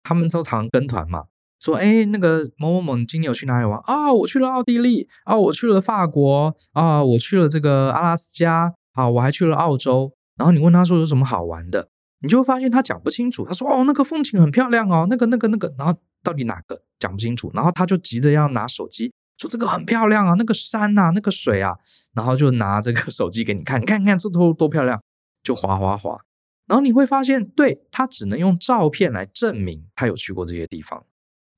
[0.03, 1.25] 他们都常跟团嘛，
[1.59, 4.13] 说，哎，那个某某某，今年有去哪里玩啊？
[4.13, 10.13] 我去了奥地利啊，我去了法国啊，我去了这个阿拉斯加啊，我还去了澳洲。
[10.37, 11.89] 然后你问他说有什么好玩的，
[12.21, 13.47] 你就会发现他讲不清楚。
[13.47, 17.51] 他说，哦，那个风景很漂亮哦，那个那个那个，然后到底哪个讲不清楚？
[17.55, 21.75] 然后他就急着要拿手机说这个很漂亮啊，那个山呐，那个水啊，
[22.15, 25.03] 然后就拿这个 手机给你看，你看看这多多漂亮，
[25.43, 26.19] 就滑滑滑。
[26.67, 31.05] 然后你会发现，对，他只能用照片来证明他有去过这些地方，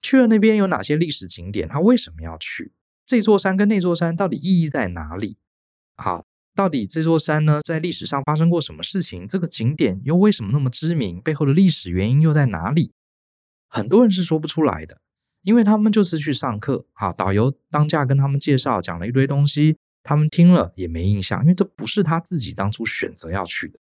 [0.03, 2.73] 去了那边有哪些历史景点，他为什么要去？
[3.05, 5.37] 这座山跟那座山到底意义在哪里？
[5.97, 6.25] 好，
[6.57, 9.29] 到底这座山呢，在历史上发生过什么事情？
[9.29, 11.21] 这个景点又为什么那么知名？
[11.21, 12.93] 背后的历史原因又在哪里？
[13.69, 14.99] 很多人是说不出来的，
[15.47, 23.79] 因为他们就是去上课，哈，导游当下跟他们介绍，讲了一堆东西，他们听了也没印象，因为这不是他自己当初选择要去的。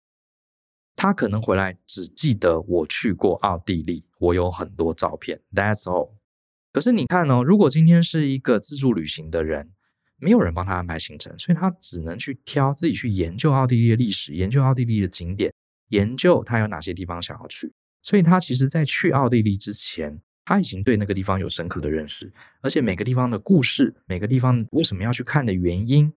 [0.95, 6.13] 他可能回来只记得我去过奥地利，我有很多照片，That's all。
[6.71, 9.71] 可是你看哦，如果今天是一个自助旅行的人，
[10.19, 15.55] 没有人帮他安排行程，所以他只能去挑自己去研究奥地利的历史，研究奥地利的景点，
[15.89, 17.73] 研究他有哪些地方想要去。
[18.03, 26.13] 所以他其实在去奥地利之前，他已经对那个地方有深刻的认识，而且每个地方的故事，每个地方为什么要去看的原因，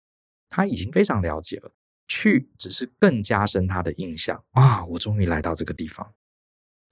[0.49, 1.73] 他已经非常了解了。
[2.09, 4.87] 去只是更加深他的印象啊！
[4.87, 6.15] 我终于来到这个地方，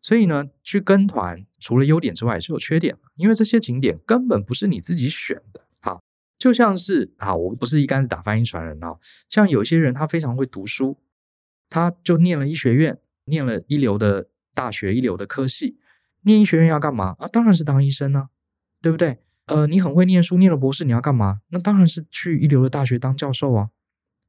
[0.03, 5.69] 所以呢，去跟团除了优点之外，也是有缺点，因为这些景点根本不是你自己选的。
[5.81, 6.03] 好，
[6.37, 8.97] 就像是啊，我不是一竿子打翻一船人啊。
[9.29, 10.99] 像有些人他非常会读书，
[11.71, 15.79] 他就念了医学院，念了一流的大学，一流的科系。
[16.25, 17.29] 念医学院要干嘛啊？
[17.29, 18.29] 当然是当医生呢，
[18.83, 19.19] 对不对？
[19.47, 21.41] 呃，你很会念书，念了博士，你要干嘛？
[21.49, 23.69] 那当然是去一流的大学当教授啊。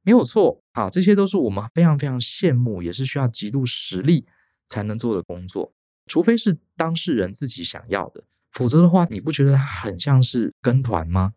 [0.03, 4.25] 没有错，好，这些都是我们非常非常羡慕，也是需要极度实力
[4.67, 5.73] 才能做的工作。
[6.05, 11.34] 除非是当事人自己想要的，否则的话，你不觉得它很像是跟团吗？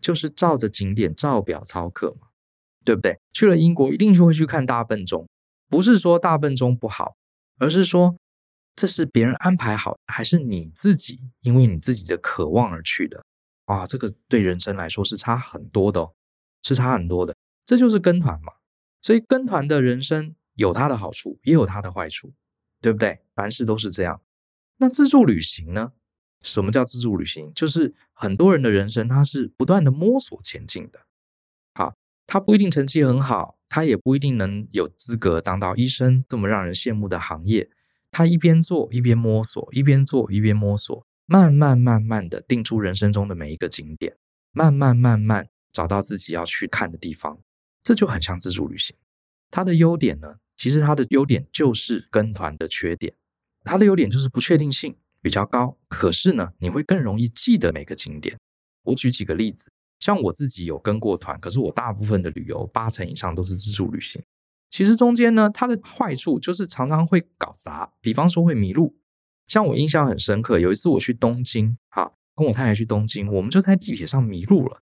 [0.00, 2.28] 就是照着景点照表操课嘛，
[2.84, 3.18] 对不对？
[3.32, 5.28] 去了英国一定就会去看大笨钟，
[5.68, 7.16] 不是说大笨钟不好，
[7.58, 8.16] 而是说
[8.76, 13.24] 这是别人安排好，还是你自己因为你自己的渴望而去的？
[13.64, 16.12] 啊，这个对人生来说是差很多的哦，
[16.62, 17.34] 是差很多的。
[17.64, 18.52] 这就是跟团嘛，
[19.02, 22.32] 所以跟团的人生有它的好处，也有它的坏处，
[22.80, 23.18] 对不对？
[23.34, 24.20] 凡事都是这样。
[24.76, 25.92] 那自助旅行呢？
[26.42, 27.50] 什么叫自助旅行？
[27.54, 31.00] 就是很多人的人生，他是不断的摸索前进的。
[31.74, 37.70] 好，他不一定成绩很好，他也不一定能有资格当到医生这么让人羡慕的行业。
[38.16, 44.16] 他一边做一边摸索，一边做一边摸索，慢慢慢慢的定出人生中的每一个景点，
[44.52, 47.38] 慢慢慢慢找到自己要去看的地方。
[47.82, 48.96] 这就很像自助旅行，
[49.50, 53.12] 它的优点呢，其实它的优点就是跟团的缺点。
[53.64, 58.38] 它的优点就是不确定性比较高，可是呢，你会更容易记得每个景点。
[58.84, 64.22] 我举几个例子，像我自己有跟过团，可是我大部分的旅游八成以上都是自助旅行。
[64.68, 68.96] 其实中间呢，它的坏处就是常常会搞砸，比方说会迷路。
[69.46, 74.82] 像我印象很深刻，有一次我去东京，哈，跟我太太去东京，我们就在地铁上迷路了。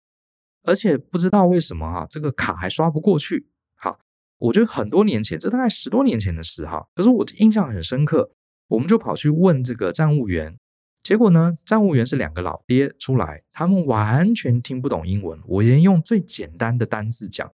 [0.65, 3.49] 而且不知道为什么哈，这个卡还刷不过去。
[3.77, 3.99] 好，
[4.39, 6.87] 我觉得很多年前，这大概十多年前的事哈。
[6.95, 8.31] 可是我印象很深刻，
[8.69, 10.59] 我们就跑去问这个站务员，
[11.03, 17.51] 结果呢，站务员是两个老爹出来，他们完全听不懂英文，我连用最简单的单字讲，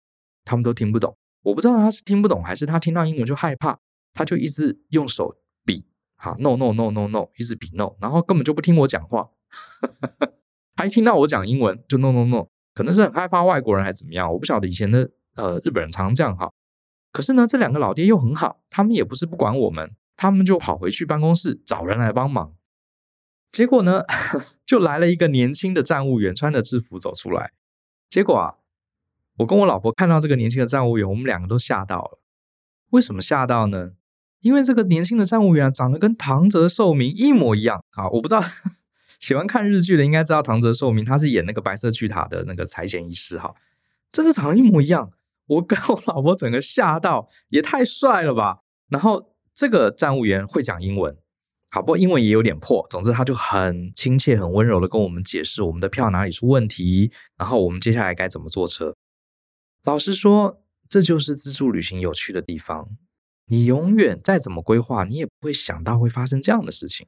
[0.44, 1.16] 他们都听不懂。
[1.42, 3.78] 我不知道他是听不懂，还是他听到英文就害怕，
[4.12, 5.84] 他就一直用手比，
[6.16, 9.30] 啊，no no no no no，一直比 no，然后根本就不听我讲话，
[10.76, 12.46] 他一听到我讲英文就 no no no。
[12.74, 16.50] 可能是很害怕外国人还是怎么样，我不晓得以前的呃日本人常常这样哈。
[17.12, 22.54] 可是呢，这两个老爹又很好，他们也不是不管我们，他们就跑回去办公室找人来帮忙。
[23.50, 24.04] 结果呢，
[24.64, 27.52] 就来了一个年轻的站务员，穿着制服走出来。
[28.08, 28.54] 结果啊，
[29.38, 32.20] 我跟我老婆看到这个年轻的站务员，我们两个都吓到了。
[32.90, 33.92] 为什么吓到呢？
[34.40, 38.42] 因为这个年轻的站务员啊，长得跟唐泽寿明一模一样啊，我不知道。
[39.20, 43.54] 喜欢看日剧的应该知道唐泽寿明，他是演那个白色巨塔的那个财前医师哈，
[44.10, 45.12] 真的长得一模一样。
[45.46, 48.62] 我跟我老婆整个吓到，也太帅了吧！
[48.88, 51.16] 然后这个站务员会讲英文，
[51.70, 52.86] 好，不过英文也有点破。
[52.90, 58.94] 总之他就很亲切、很温柔的跟我们解释我们的票哪里出问题，然后我们接下来该怎么坐车。
[59.84, 62.88] 老实说，这就是自助旅行有趣的地方。
[63.46, 67.06] 你永远再怎么规划，你也不会想到会发生这样的事情。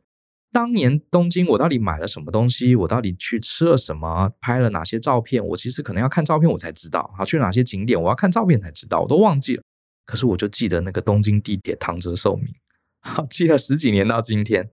[0.50, 2.74] 当年东京，我到底买了什么东西？
[2.74, 4.32] 我到底去吃了什么？
[4.40, 5.44] 拍了哪些照片？
[5.44, 7.12] 我其实可能要看照片，我才知道。
[7.16, 8.00] 好，去哪些景点？
[8.00, 9.62] 我要看照片才知道，我都忘记了。
[10.04, 12.52] 可是我就记得那个东京地铁唐泽寿明，
[13.00, 14.70] 好，记了十几年到今天。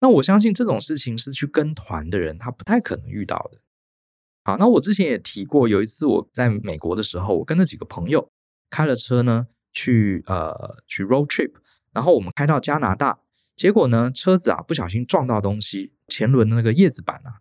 [0.00, 3.58] 那我相信这种事情是去跟团的人他不太可能遇到的。
[4.42, 8.30] 好，那我之前也提过，有一次我在美国的时候，我跟着几个朋友
[8.70, 11.52] 开了车呢，去呃去 road trip，
[11.92, 13.18] 然后我们开到加拿大，
[13.54, 17.40] 结果呢车子啊不小心撞到东西，前轮的那个叶子板啊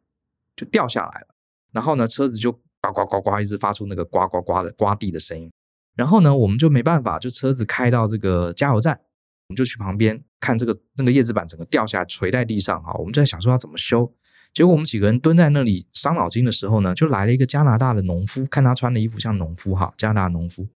[0.55, 1.27] 就掉下来了，
[1.71, 5.51] 然后呢车子就呱呱呱呱一直发出那个呱呱呱的刮地的声音，
[5.95, 8.99] 然后呢我们就没办法，就车子开到这个加油站。
[9.47, 14.13] 我们就去旁边看这个那个叶子板整个掉下来垂在地上哈，我们就在想说要怎么修。
[14.53, 20.67] 结果我们几个人蹲在那里伤脑筋的时候呢，就来了一个加拿大的农夫，看他穿的衣服像农夫哈，加拿大农夫，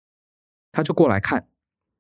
[0.72, 1.48] 他就过来看，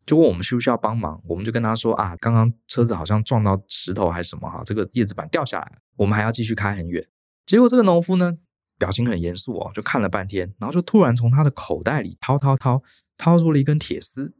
[0.05, 1.21] 就问我们需不需要帮忙。
[1.27, 7.05] 我们就跟他说啊，刚刚车子好像撞到石头还是什么哈，这个叶子板掉下来了，我们还要继续开很远。
[7.45, 8.37] 结果这个农夫呢，
[8.77, 12.81] 表情很严肃哦，就看了半天，然后就突然从他的口袋里掏掏掏
[13.17, 14.33] 掏出了一根铁丝，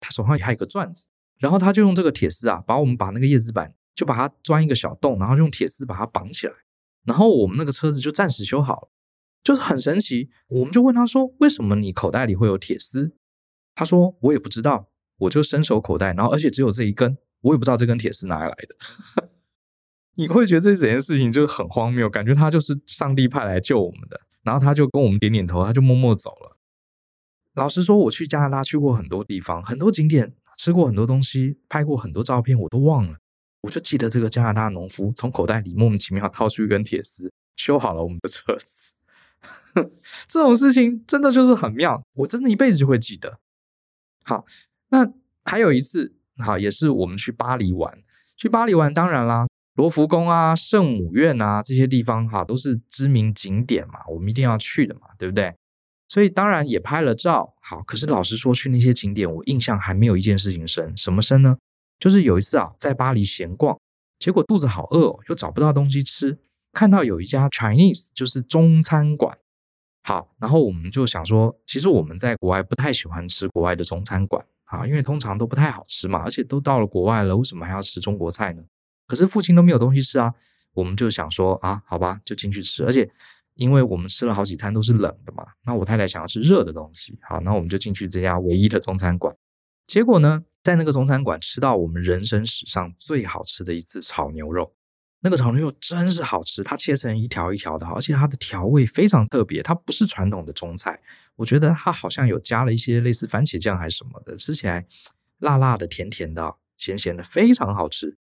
[0.00, 1.06] 他手上也还有个钻子。
[1.38, 6.52] 然后他就用这个铁丝啊，把我们把那个叶子板就把它钻一个小洞，然后用铁丝把它绑起来，
[7.04, 8.90] 然后我们那个车子就暂时修好了，
[9.42, 10.30] 就是很神奇。
[10.48, 13.14] 我们就问他说：“为什么你口袋里会有铁丝？”
[13.74, 19.28] 他说：“我也不知道，我就伸手口袋，然后而且只有这一根，我也不知道这根铁丝哪里来的。
[20.16, 24.20] ”你会觉得这整件事情就是很荒谬，感觉他就是上帝派来救我们的。
[24.42, 26.58] 然后他就跟我们点点头，他就默默走了。
[27.54, 30.34] 老实说，我去加拿大去过很多地方，很多景点。
[30.58, 33.19] 吃过很多东西，拍过很多照片，我都忘了。
[33.62, 38.94] 我就记得这个加拿大农夫从口袋里莫名其妙掏出一根铁丝，修好了我们的车子。
[40.26, 43.38] 这种事情真的就是很妙，我真的一辈子就会记得。
[44.24, 44.44] 好，
[44.90, 45.10] 那
[45.44, 48.02] 还有一次，好，也是我们去巴黎玩。
[48.36, 55.54] 去巴黎玩，当然啦，罗浮宫啊、圣母院啊这些地方，哈，都是知名景点嘛，我们一定要去的嘛，对不对？
[56.08, 60.96] 所以当然也拍了照，好，可是老实说，去那些景点，我印象还没有一件事情深。
[60.96, 61.56] 什么深呢？
[62.00, 63.78] 就是有一次啊，在巴黎闲逛，
[64.18, 66.36] 结果肚子好饿哦，又找不到东西吃，
[66.72, 69.38] 看到有一家 Chinese，就是中餐馆。
[70.02, 78.64] 好，然后我们就想说，其实我们在国外不太喜欢吃国外的中餐馆啊，因为通常都不太好吃嘛，而且都到了国外了，为什么还要吃中国菜呢？
[79.06, 80.34] 可是附近都没有东西吃啊，
[80.72, 83.08] 我们就想说啊，好吧，就进去吃，而且。
[83.56, 89.36] 因为我们吃了好几餐都是冷的嘛，那我太太想要吃热的东西，好，那我们就进去这家唯一的中餐馆。
[89.86, 94.74] 结果呢，在那个中餐馆吃到我们人生史上最好吃的一次炒牛肉，
[95.20, 101.00] 那个炒牛肉真是好吃，它切成一条一条的，而且它的调味非常特别，它不是传统的中菜，
[101.36, 104.86] 我觉得它好像有加了一些类似番茄酱还是什么的，吃起来
[105.38, 108.16] 辣辣的、甜甜的、咸咸的，非常好吃。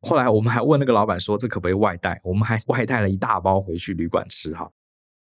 [0.00, 2.20] 后来我们还问那个老板说，这可不可以外带？
[2.24, 4.70] 我们还外带了一大包回去旅馆吃哈。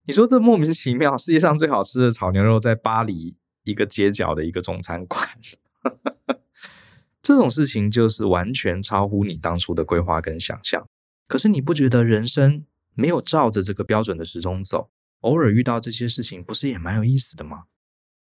[0.07, 5.27] 你说这莫名其妙，世界上最好吃的炒牛肉在巴黎一个街角的一个中餐馆，
[7.25, 10.87] 这种事情就是完全超乎你当初的规划跟想象。
[11.27, 17.63] 可是你不觉得人生没有照着这个标准的时钟走，偶尔遇到这些事情，不是也蛮有意思的吗？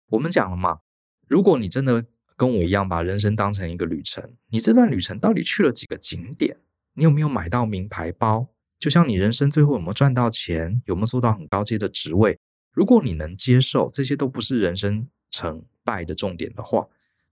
[0.08, 0.80] 我们讲了嘛，
[1.28, 2.06] 如果你真的。
[2.40, 6.56] 跟我一样把人生当成一个旅程，你这段旅程到底去了几个景点？
[6.94, 8.48] 你有没有买到名牌包？
[8.80, 10.82] 就像你人生最后有没有赚到钱？
[10.86, 12.40] 有没有做到很高阶的职位？
[12.72, 16.88] 如果你能接受这些都不是人生成败的重点的话，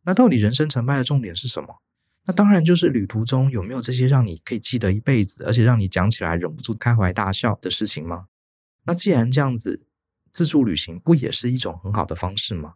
[0.08, 1.68] 那到底人生成败的重点是什么？
[2.26, 8.28] 那当然就是旅途中有没有这些让你可以记得一辈子，而且让你讲起来忍不住开怀大笑的事情吗？
[8.86, 9.82] 那既然这样子，
[10.32, 12.76] 自助旅行不也是一种很好的方式吗？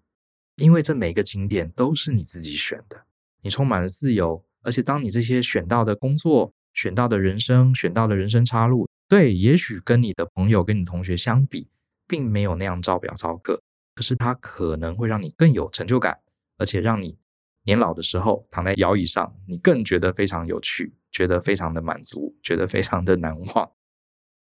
[0.58, 3.06] 因为这每个景点都是你自己选的，
[3.41, 11.70] 你充满了自由，而且当你这些选到的工作、选到的人生、选到的人生岔路，对，也许跟你的朋友、跟你同学相比，
[12.06, 13.62] 并没有那样照表操课，
[13.96, 16.20] 可是它可能会让你更有成就感，
[16.58, 17.17] 而且让你
[17.63, 23.71] 年老的时候躺在摇椅上，你更觉得非常有趣，觉得非常的满足，觉得非常的难忘。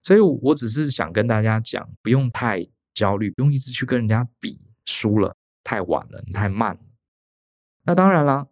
[0.04, 5.36] 所以，我只是想跟大家讲，不用太焦虑，不用一直去跟人家比输了。
[5.63, 6.80] 太晚了，你太慢了。
[7.86, 8.49] 那当然了，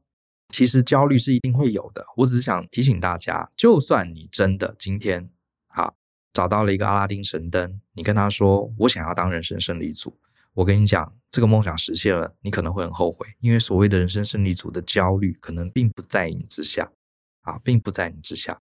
[0.49, 2.03] 其实焦虑是一定会有的。
[2.17, 5.29] 我只是想提醒大家，就算你真的今天
[5.67, 5.93] 啊
[6.33, 10.19] 找到了一个阿拉丁神灯，你跟他说我想要当人生胜利组，
[10.53, 16.91] 我跟你讲，这个梦想实现了，你可能会很后悔，因为所谓的人生胜利组的焦虑，可能并不在你之下
[17.41, 18.61] 啊，并不在你之下。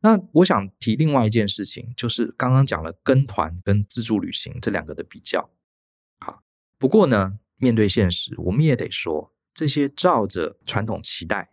[0.00, 5.50] 那我想提另外一件事情，就是刚刚讲了跟团跟自助旅行这两个的比较。
[6.18, 6.42] 好，
[6.78, 7.38] 不过呢。
[7.58, 11.48] 面对现实，我们也得说，这些照着传统期待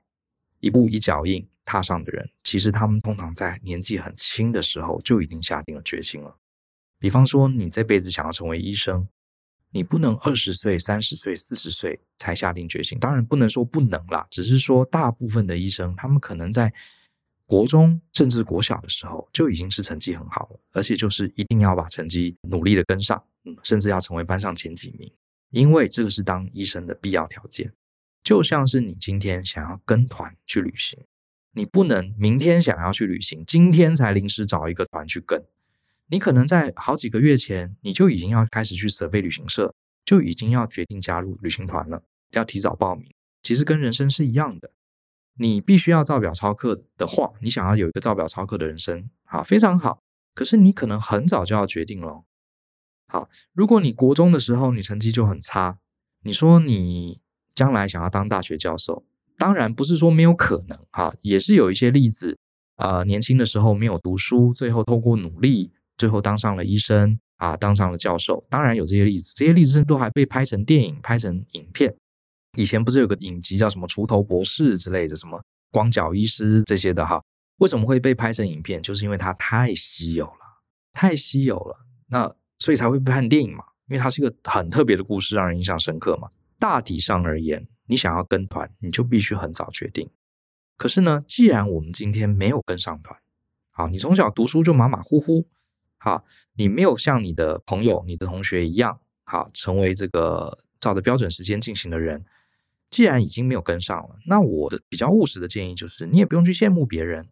[0.59, 6.37] 一步一脚印踏上的人，其实他们通常在年纪很轻的时候就已经下定了决心了。
[6.99, 9.07] 比方说，你这辈子想要成为医生，
[9.73, 12.97] 你不能二十岁、三十岁、四十岁才下定决心。
[12.99, 16.71] 当然不能说不能啦，只是说大部分的医生，他们可能在
[17.45, 23.21] 国中甚至国小的时候就已经是成绩很好了，而且就是一定要把成绩努力的跟上，
[23.63, 25.11] 甚至要成为班上前几名，
[25.49, 27.73] 因为这个是当医生的必要条件。
[28.23, 30.97] 就像是你今天想要跟团去旅行，
[31.51, 35.43] 你不能明天想要去旅行，今天才临时找一个团去跟。
[36.13, 39.73] 你可能在好几个月前，你就已经要开始去 survey 旅行社，
[40.05, 42.03] 就已经要决定加入旅行团了，
[42.33, 43.11] 要提早报名。
[43.41, 44.69] 其实跟人生是一样的，
[45.39, 50.03] 你必须要照表操课的话，你想要有一个照表操课的人生，好，非常好。
[50.35, 52.23] 可是你可能很早就要决定了。
[53.07, 55.79] 好，如果你国中的时候你成绩就很差，
[56.21, 57.19] 你说你。
[57.55, 59.05] 将来想要当大学教授，
[59.37, 62.39] 当然不是说没有可能哈，也是有一些例子，
[62.77, 65.71] 呃，年轻的时候没有读书，最后透过努力，
[66.03, 71.95] 最后当上了医生啊，当上了教授，当然有这些例子，这些例子都还被拍成电影、拍成影片。
[72.57, 75.41] 以前不是有个影集叫什么《锄头博士》之类的，什么
[75.71, 77.23] 光脚医师这些的哈？
[77.59, 78.81] 为什么会被拍成影片？
[78.81, 82.29] 就是因为它太稀有了，太稀有了，那
[82.59, 86.27] 所以才会被拍成电影嘛，因为它是一个很特别的故事，让人印象深刻嘛。
[86.59, 90.09] 大体上而言，你想要跟团，你就必须很早决定。
[90.75, 93.17] 可是呢，既然我们今天没有跟上团，
[93.71, 95.47] 好，你从小读书就马马虎虎，
[96.03, 96.25] 好，
[96.57, 102.25] 你没有像你的朋友、你的同学一样，好，成为这个照着标准时间进行的人。
[102.89, 107.29] 既然已经没有跟上了，那我的比较务实的建议就是，你也不用去羡慕别人。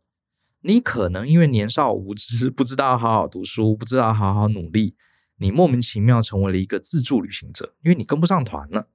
[0.62, 4.96] 你可能因为年少无知， 不知道好好读书，不知道好好努力，
[5.40, 8.88] 你莫名其妙成为了一个自助旅行者，因为你跟不上团了。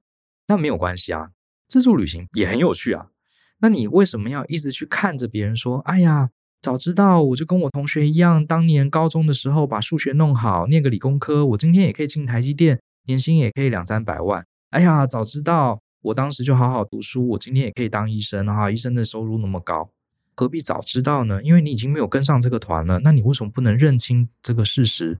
[0.47, 1.29] 那没有关系啊，
[1.67, 3.11] 自助旅行也很有趣啊。
[3.59, 6.31] 那你为什么要一直去看着别人说：“哎呀，
[6.61, 14.45] 早知道我就跟我同学一样，当年高中的时候把数学弄好，念个理工科，我今天也可以进台积电，年薪也可以两三百万。
[14.71, 19.89] 哎呀，早知道我当时就好好读书，我今天也可以当医生啊，医生的收入那么高，
[20.35, 21.41] 何必早知道呢？
[21.43, 22.99] 因为你已经没有跟上这个团了。
[22.99, 25.17] 那你为什么不能认清这个事实？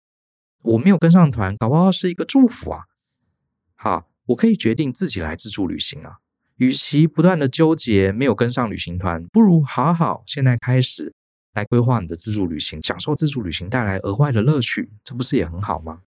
[0.63, 2.85] 我没有跟上团，搞不好是一个祝福啊。
[3.75, 4.07] 好。
[4.27, 6.17] 我可以决定自己来自助旅行啊！
[6.57, 11.13] 与其不断的纠结没有跟上旅行团，不如好好现在开始
[11.57, 16.01] 来规划你的自助旅行，享受自助旅行带来额外的乐趣，这不是也很好吗？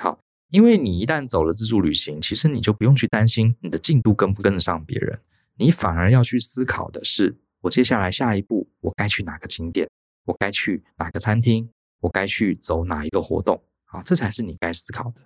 [0.00, 0.20] 好，
[0.50, 5.18] 因为你一旦走了自助旅行，其实你就不用去担心你的进度跟不跟得上别人，
[5.56, 9.90] 你反而要去思考的是，我接下来下一步我该去哪个景点，
[10.26, 11.68] 我该去哪个餐厅，
[12.02, 15.20] 我该去走哪一个活动，啊，这才是你该思考的。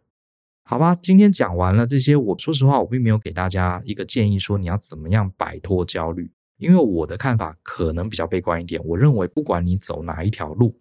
[0.64, 6.30] 好吧，今天讲完了这些，我说实话，我并没有给大家一个建议，说你要怎么样摆脱焦虑，
[6.60, 8.80] 因为我的看法可能比较悲观一点。
[8.84, 10.78] 我认为，不管你走哪一条路，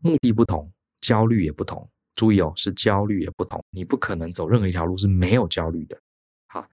[0.00, 1.88] 目的不同，焦虑也不同。
[2.14, 5.98] 注意哦，是焦虑也不同，你不可能走任何一条路是没有焦虑的。
[6.46, 6.68] 好，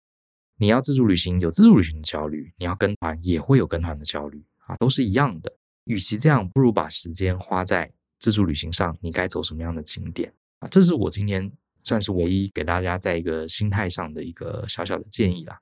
[0.58, 5.52] 你要自助旅行有自助旅行的焦虑，你要跟团也会有跟团的焦虑啊，都是一样的。
[5.86, 10.68] 与其这样，不如把时间花在自助旅行上，你该走什么样的景点啊？
[10.68, 11.52] 这是我今天。
[11.88, 15.62] 算是唯一给大家在一个心态上的一个小小的建议啦。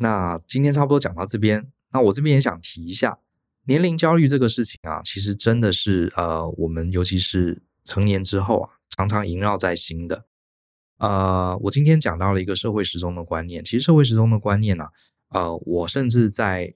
[0.00, 1.70] 那今天差不多讲到这边。
[1.92, 3.18] 那我这边也想提一下，
[3.64, 10.24] 年龄焦虑这个事情啊，其实真的是呃，我们尤其是成年之后啊，常常萦绕在心的。
[10.98, 14.86] 呃，我今天讲到了一个社会时钟的观念，其实社会时钟的观念呢、
[15.30, 16.74] 呃，我甚至在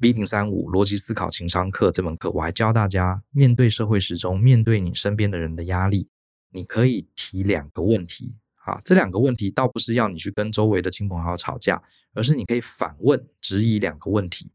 [0.00, 6.08] B 零三五逻辑思考情商课这门课，我还教大家面对社会时钟，面对你身边的人的压力。
[6.50, 8.34] 你可以提两个问题，
[8.64, 11.82] 啊，这两个问题倒不是要你去跟周围的亲朋好友吵架，
[12.14, 14.50] 而是你可以反问、质疑两个问题。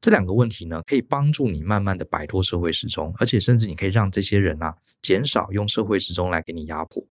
[0.00, 7.04] 这两个问题呢，可以帮助你慢慢的摆脱社会时钟，而且甚至你可以让这些人啊减少用社会时钟来给你压迫。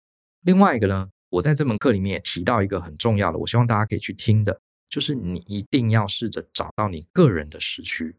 [0.43, 8.15] 另外一个呢，我在这门课里面也提到一个很重要的，我希望大家可以去听的，就是你一定要试着找到你个人的时区。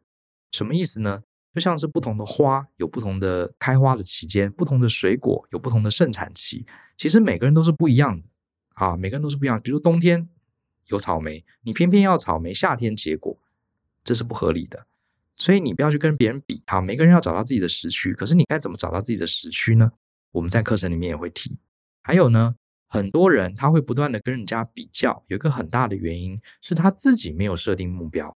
[0.52, 1.24] 什么意思呢？
[1.54, 6.66] 就像是不同的花有不同的开花的期间，不同的水果有不同的盛产期。
[6.98, 8.28] 其实每个人都是不一样的
[8.76, 9.60] 啊，每个人都是不一样。
[9.60, 10.30] 比如冬天
[10.88, 13.38] 有草莓，你偏偏要草莓夏天结果，
[14.04, 14.86] 这是不合理的。
[15.36, 18.14] 所以你不要去跟别人比啊，每个人要找到自己的时区。
[18.14, 19.92] 可是你该怎么找到自己的时区呢？
[20.32, 21.58] 我们在课程里面也会提。
[22.02, 22.56] 还有呢，
[22.88, 28.36] 很多人他会不断的跟人家比较，有一个很大的原因是他自己没有设定目标。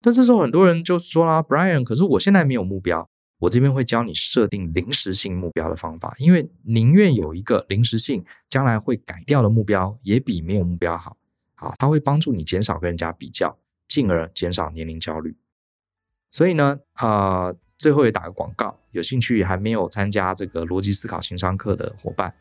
[0.00, 3.08] 但这时候很多人就说啦，Brian，可是我现在没有目标。
[3.38, 11.16] 我这边会教你设定临时性目标的方法，因为宁愿有一个临时性将来会改掉的目标，也比没有目标好。
[11.62, 13.56] 啊，它会帮助你减少跟人家比较，
[13.86, 15.36] 进而减少年龄焦虑。
[16.30, 22.34] 所以呢，啊、最后也打个广告，有兴趣还没有参加这个逻辑思考情商课的伙伴，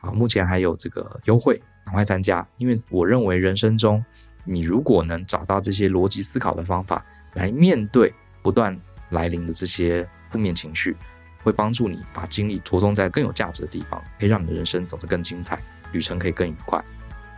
[0.00, 4.04] 啊，目前还有这个优惠，赶快参加，因为我认为人生中。
[4.46, 7.02] 你如果能找到这些逻辑思考的方法
[7.32, 8.12] 来面对
[8.42, 10.94] 不断来临的这些负面情绪，
[11.42, 15.58] 会帮助你把精力着重在更有价值的地方，可以让你的人生走得更精彩，
[15.92, 16.84] 旅程可以更愉快。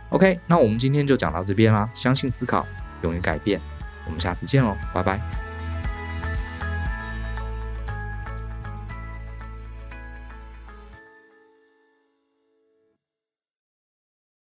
[0.09, 1.89] OK，那我们今天就讲到这边啦。
[1.93, 2.65] 相信思考，
[3.01, 3.59] 勇于改变，
[4.05, 5.46] 我们下次见喽，拜拜。